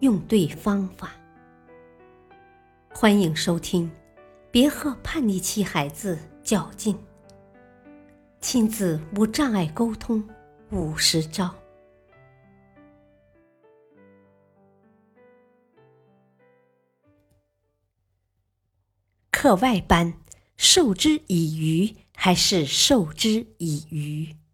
[0.00, 1.12] 用对方法。
[2.90, 3.86] 欢迎收听
[4.50, 6.94] 《别和叛逆期孩子较劲》，
[8.40, 10.22] 亲子无障碍沟通
[10.70, 11.54] 五十招。
[19.30, 20.12] 课外班
[20.56, 24.47] 授之以鱼还是授之以渔？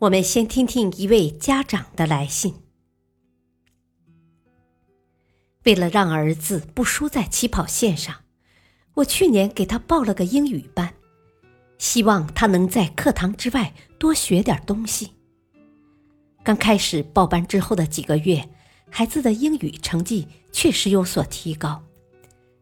[0.00, 2.54] 我们先听听一位家长的来信。
[5.64, 8.14] 为了让儿子不输在起跑线上，
[8.94, 10.94] 我去年给他报了个英语班，
[11.76, 15.12] 希望他能在课堂之外多学点东西。
[16.42, 18.48] 刚开始报班之后的几个月，
[18.88, 21.84] 孩子的英语成绩确实有所提高，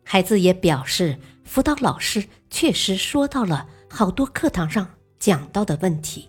[0.03, 6.29] 孩子也表示辅导老师确实说到了好多课堂上讲到的问题。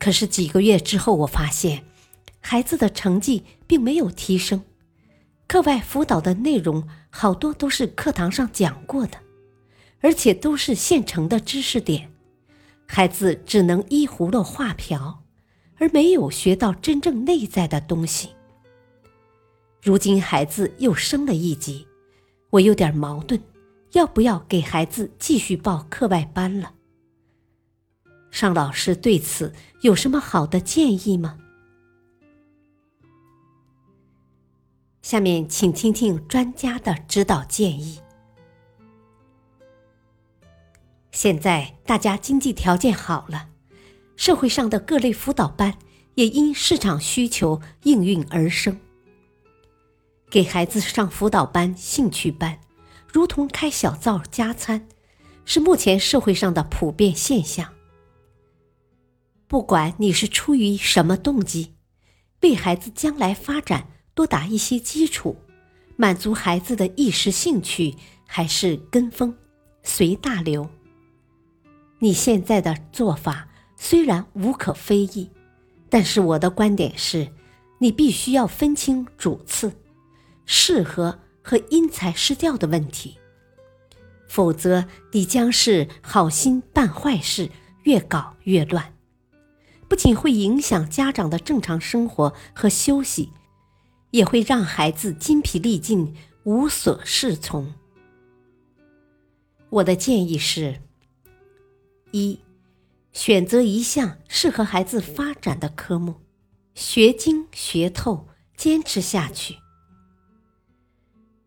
[0.00, 1.84] 可是几个月之后，我发现
[2.40, 4.64] 孩子的成绩并没有提升。
[5.46, 9.18] 课外辅导的内容好多都是课堂上讲过的，
[10.00, 12.10] 而且都是现成的知识点，
[12.86, 15.22] 孩子只能依葫芦画瓢，
[15.76, 18.30] 而没有学到真正内在的东西。
[19.82, 21.86] 如今孩子又升了一级，
[22.50, 23.38] 我有点矛盾，
[23.92, 26.72] 要不要给孩子继续报课外班了？
[28.30, 31.38] 尚老师对此有什么好的建议吗？
[35.02, 38.00] 下面请听听专家的指导建议。
[41.10, 43.48] 现在大家经济条件好了，
[44.14, 45.76] 社会上的各类辅导班
[46.14, 48.78] 也因市场需求应运而生。
[50.30, 52.60] 给孩子上辅导班、兴趣班，
[53.12, 54.86] 如同开小灶加餐，
[55.44, 57.74] 是目前社会上的普遍现象。
[59.50, 61.74] 不管你是出于什么动机，
[62.42, 65.36] 为孩子将来发展多打一些基础，
[65.96, 67.96] 满足孩子的一时兴趣，
[68.28, 69.36] 还是跟风
[69.82, 70.70] 随大流，
[71.98, 75.28] 你现在的做法虽然无可非议，
[75.88, 77.32] 但是我的观点是，
[77.80, 79.72] 你必须要分清主次、
[80.46, 83.18] 适合和因材施教的问题，
[84.28, 87.50] 否则你将是好心办坏事，
[87.82, 88.94] 越搞越乱。
[89.90, 93.32] 不仅会影响家长的正常生活和休息，
[94.12, 96.14] 也会让孩子筋疲力尽、
[96.44, 97.74] 无所适从。
[99.68, 100.80] 我的建议是：
[102.12, 102.38] 一、
[103.12, 106.20] 选择一项适合孩子发展的科目，
[106.72, 109.56] 学精学透，坚持下去。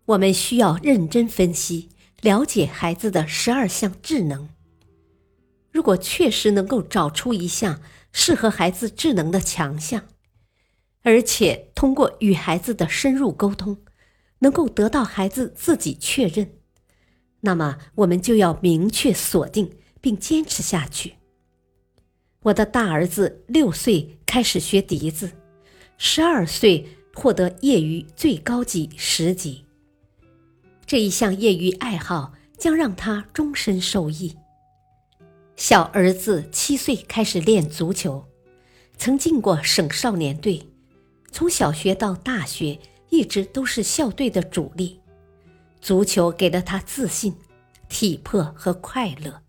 [0.04, 1.88] 我们需要认真分析、
[2.20, 4.50] 了解孩子的十二项智能。
[5.74, 10.04] 如果确实能够找出一项，适合孩子智能的强项，
[11.02, 13.80] 而且通过与孩子的深入沟通，
[14.40, 16.52] 能够得到孩子自己确认，
[17.42, 21.16] 那么我们就要明确锁定并坚持下去。
[22.44, 25.32] 我的大儿子六岁开始学笛子，
[25.98, 29.66] 十二岁获得业余最高级十级。
[30.86, 34.36] 这一项业余爱好将让他终身受益。
[35.56, 38.26] 小儿子七岁开始练足球，
[38.98, 40.68] 曾进过省少年队，
[41.32, 45.00] 从小学到大学一直都是校队的主力。
[45.80, 47.36] 足球给了他自信、
[47.88, 49.42] 体魄和快乐。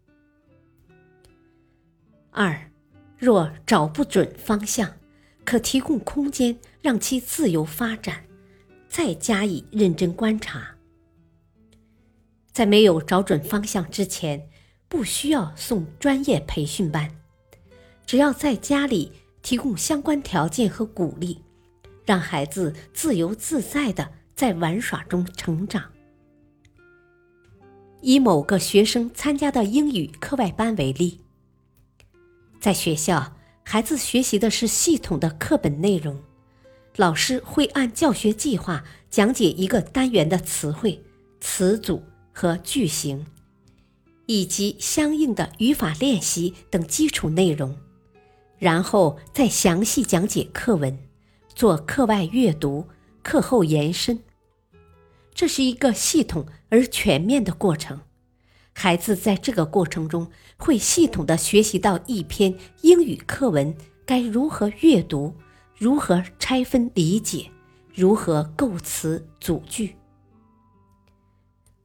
[2.31, 2.71] 二，
[3.17, 4.97] 若找不准方向，
[5.45, 8.25] 可提供空间让其自由发展，
[8.89, 10.77] 再加以认真观察。
[12.53, 14.49] 在没有找准方向之前。
[14.89, 17.11] 不需要送专业培训班，
[18.07, 19.11] 只要在家里
[19.43, 21.43] 提供相关条件和鼓励，
[22.05, 25.91] 让孩子自由自在的在玩耍中成长。
[28.01, 31.21] 以某个学生参加的英语课外班为例，
[32.61, 36.23] 在学校，孩子学习的是系统的课本内容，
[36.97, 41.03] 老师会按教学计划讲解一个单元的词汇、
[41.41, 42.03] 词组
[42.33, 43.27] 和句型。
[44.27, 47.77] 以及相应的语法练习等基础内容，
[48.59, 50.99] 然后再详细讲解课文，
[51.55, 52.87] 做课外阅读、
[53.23, 54.21] 课后延伸。
[55.35, 58.01] 这是一个系统而全面的过程。
[58.73, 63.75] 孩子在这个过程中会系统的学习到一篇英语课文
[64.05, 65.35] 该如何阅读，
[65.79, 67.51] 如何拆分理解，
[67.95, 69.95] 如何构词组句。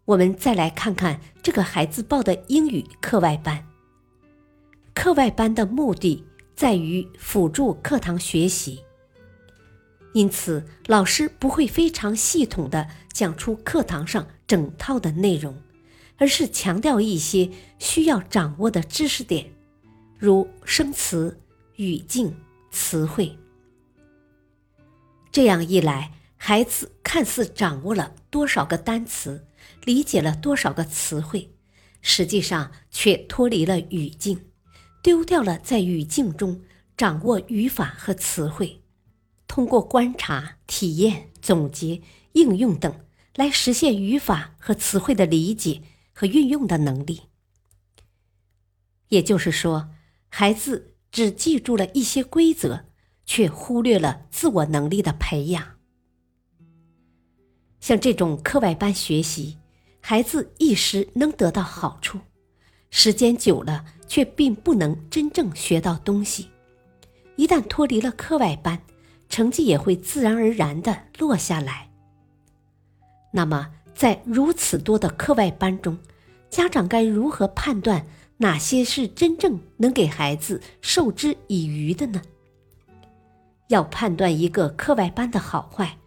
[0.09, 3.63] 我们再来看看这个孩子报的英语课外班。
[4.95, 6.25] 课外班的目的
[6.55, 8.83] 在于辅助课堂学习，
[10.13, 15.55] 因此老师不会非常系统的讲出课堂上整套的内容，
[16.17, 19.51] 而是强调一些需要掌握的知识点，
[20.17, 21.39] 如生词、
[21.75, 22.35] 语境、
[22.71, 23.37] 词汇。
[25.31, 29.45] 这样一来，孩子看似掌握了多少个单词。
[29.85, 31.49] 理解了多少个词汇，
[32.01, 34.49] 实际上却脱离了语境，
[35.01, 36.61] 丢掉了在语境中
[36.95, 38.81] 掌握语法和词汇，
[39.47, 42.01] 通过观察、体验、总结、
[42.33, 42.93] 应用等
[43.35, 45.81] 来实现语法和词汇的理解
[46.13, 47.21] 和运用的能力。
[49.07, 49.89] 也就是说，
[50.27, 52.85] 孩子只记住了一些规则，
[53.25, 55.77] 却忽略了自我能力的培养。
[57.79, 59.58] 像这种课外班学习。
[60.01, 62.19] 孩子一时能得到好处，
[62.89, 66.49] 时间久了却并不能真正学到东西。
[67.35, 68.81] 一旦脱离了课外班，
[69.29, 71.89] 成绩也会自然而然的落下来。
[73.31, 75.97] 那么，在如此多的课外班中，
[76.49, 78.07] 家长该如何判断
[78.37, 82.21] 哪些是真正能给孩子授之以渔的呢？
[83.67, 85.97] 要判断一个课外班的好坏。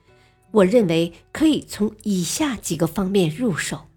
[0.52, 3.88] 我认为可以从以下几个方面入手。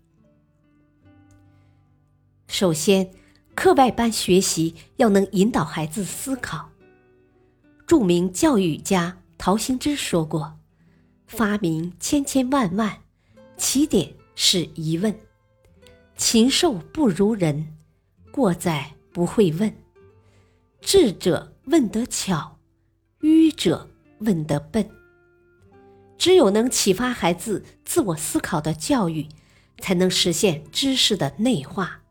[2.47, 3.11] 首先，
[3.53, 6.69] 课外班学习要能引导孩子思考。
[7.85, 10.57] 著名教育家陶行知说过
[11.27, 13.03] ：“发明千千万万，
[13.57, 15.13] 起点是疑问。
[16.15, 17.75] 禽兽不如人，
[18.31, 19.75] 过在不会问。
[20.79, 22.57] 智者问得巧，
[23.19, 24.89] 愚者问得笨。”
[26.17, 29.27] 只有能启发孩子自我思考的教育，
[29.79, 32.01] 才能实现知识的内化，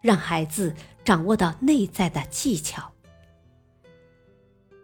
[0.00, 0.74] 让孩子
[1.04, 2.92] 掌握到内在的技巧。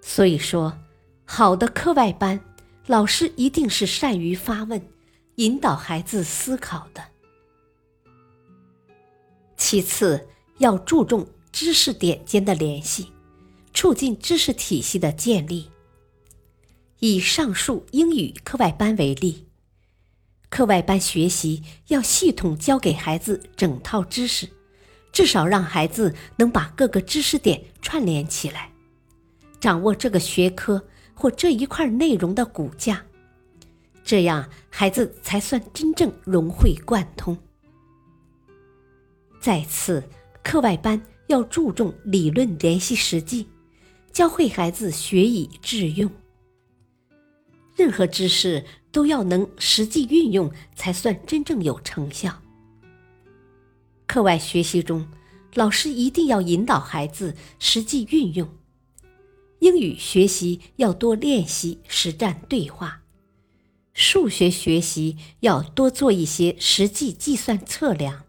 [0.01, 0.79] 所以说，
[1.25, 2.41] 好的课外班，
[2.87, 4.81] 老师一定是善于发问，
[5.35, 7.05] 引导孩子思考的。
[9.57, 10.27] 其次，
[10.59, 13.13] 要注重知识点间的联系，
[13.75, 15.69] 促进知识体系的建立。
[17.01, 19.47] 以上述英语课外班为例，
[20.51, 24.49] 课外班学习要系统教给孩子整套知识，
[25.13, 28.73] 至少让孩子能把各个知识点串联起来，
[29.61, 30.85] 掌握这个学科
[31.15, 33.01] 或这一块内容的骨架，
[34.03, 37.39] 这样孩子才算真正融会贯通。
[39.41, 40.03] 再次，
[40.43, 43.47] 课外班要注重理论联系实际，
[44.11, 46.11] 教会孩子学以致用。
[47.79, 52.43] 任何知识都要能实际运用，才算真正有成效。
[54.05, 55.07] 课外学习中，
[55.55, 58.49] 老师一定要引导孩子实际运用。
[59.61, 63.03] 英语学习要多练习实战对话，
[63.93, 68.25] 数学学习要多做一些实际计算测量，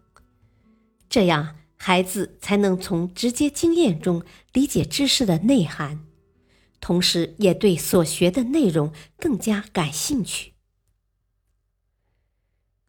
[1.08, 6.04] 这样孩子才能从直接经验中理解知识的内涵。
[6.80, 10.54] 同时，也对所学的内容更加感兴趣。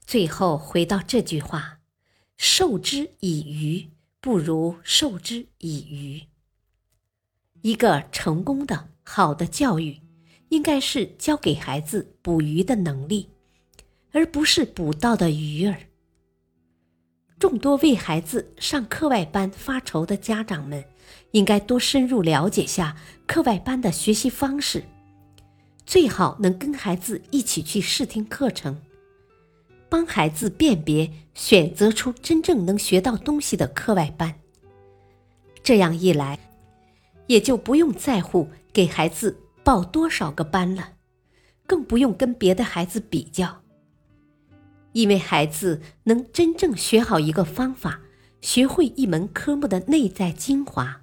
[0.05, 1.79] 最后，回到这句话
[2.37, 6.23] ：“授之以鱼，不如授之以渔。”
[7.61, 9.99] 一个成功的、好的教育，
[10.49, 13.29] 应该是教给孩子捕鱼的能力，
[14.11, 15.90] 而不是捕到的鱼儿。
[17.41, 20.85] 众多为孩子上课外班发愁的家长们，
[21.31, 22.95] 应该多深入了解下
[23.25, 24.83] 课外班的学习方式，
[25.83, 28.79] 最好能跟孩子一起去试听课程，
[29.89, 34.35] 帮孩子辨别、选择出真正能学到东西的课外班。
[35.63, 36.37] 这样一来，
[37.25, 40.91] 也就不用在乎给孩子报多少个班了，
[41.65, 43.60] 更不用跟别的孩子比较。
[44.93, 48.01] 因为孩子能真正学好一个方法，
[48.41, 51.01] 学会一门科目的内在精华，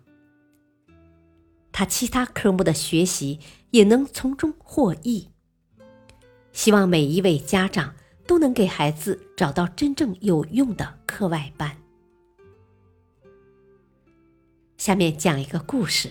[1.73, 3.39] 他其他科目的学习
[3.71, 5.29] 也能从中获益。
[6.53, 7.95] 希望每一位家长
[8.27, 11.77] 都能给孩子找到真正有用的课外班。
[14.77, 16.11] 下面讲一个故事：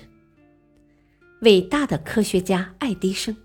[1.42, 3.36] 伟大的科学家爱迪生，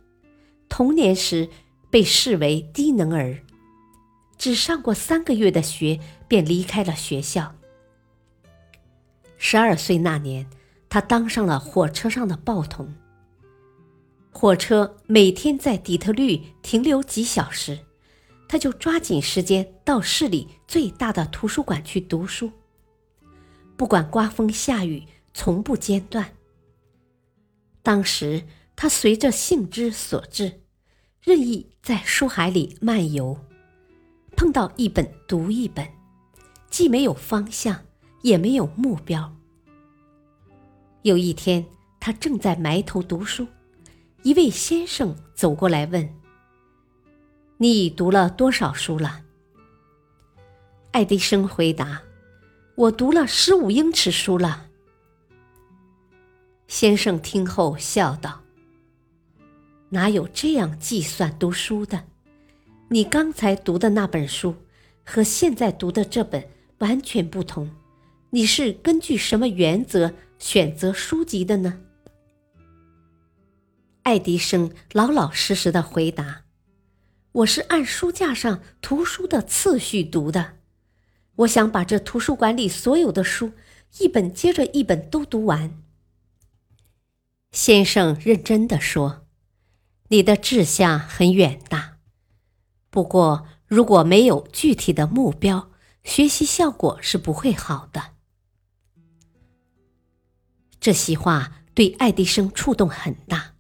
[0.68, 1.48] 童年时
[1.90, 3.38] 被视为低能儿，
[4.42, 7.54] 只上过三个月的学便离开了学校。
[9.38, 10.50] 十二岁那年，
[10.88, 12.92] 他当上了火车上的报童。
[14.32, 17.78] 火车每天在底特律停留几小时，
[18.48, 22.50] 他就抓紧时间到市里最大的图书馆去读书。
[23.76, 26.32] 不管刮风下雨，从不间断。
[27.80, 28.42] 当时
[28.74, 30.62] 他随着兴之所至，
[31.20, 33.38] 任意在书海里漫游，
[34.36, 35.86] 碰到一本读一本，
[36.68, 37.80] 既没有方向，
[38.22, 39.34] 也没有目标。
[41.02, 41.64] 有一天，
[42.00, 43.46] 他正在埋头读书，
[44.22, 46.08] 一位先生走过来问
[47.58, 49.22] ：“你已读了多少书了？”
[50.92, 52.02] 爱迪生回答。
[52.74, 54.68] 我读了十五英尺书了。
[56.68, 58.40] 先生听后笑道
[59.90, 62.04] ：“哪有这样计算读书的？
[62.92, 64.54] 你刚才读的那本书
[65.02, 66.46] 和现在读的这本
[66.80, 67.74] 完全不同。
[68.28, 71.80] 你是根据什么原则选择书籍的呢？”
[74.04, 76.44] 爱迪生老老实实的回答
[77.32, 80.58] ：“我是按书架上图书的次序读的。”
[81.36, 83.52] 我想把这图书馆里所有的书，
[84.00, 85.82] 一本接着一本都读完。
[87.52, 89.26] 先生认真的说
[90.08, 91.91] ：“你的志向很远大，
[92.92, 95.70] 不过如果没有具体的目标，
[96.04, 98.10] 学习效果是不会好的。”
[100.78, 103.54] 这席话对爱迪生触动很大，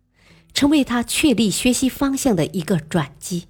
[0.52, 3.48] 成为他确立学习方向的一个转机。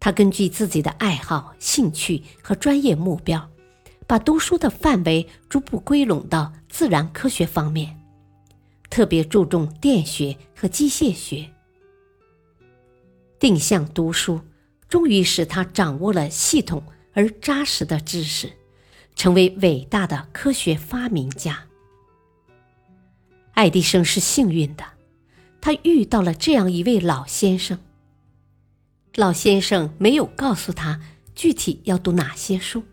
[0.00, 3.48] 他根据自己的爱好、兴趣和专业目标，
[4.08, 7.96] 把读书的范围逐步归拢到自然科学方面，
[8.90, 11.48] 特别注重电学和机械学。
[13.42, 14.40] 定向读书，
[14.88, 18.52] 终于使他掌握了系统而扎实的知识，
[19.16, 21.64] 成为伟大的科学发明家。
[23.54, 24.84] 爱迪生是幸运的，
[25.60, 27.80] 他遇到了这样一位老先生。
[29.16, 31.00] 老先生没有告诉他
[31.34, 32.84] 具体要读哪些书，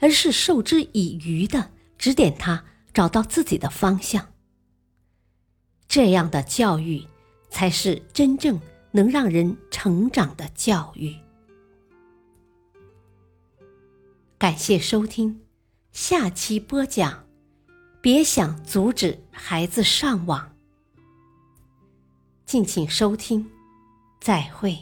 [0.00, 2.64] 而是授之以渔的指点他
[2.94, 4.32] 找到自己的方向。
[5.86, 7.06] 这样的教育
[7.50, 8.58] 才是真正
[8.96, 11.12] 能让人成长的教育。
[14.38, 15.40] 感谢收听，
[15.90, 17.26] 下期播讲，
[18.00, 20.54] 别想阻止孩子上网。
[22.46, 23.50] 敬请收听，
[24.20, 24.78] 再会。